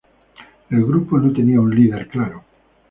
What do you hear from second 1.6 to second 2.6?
un líder claro.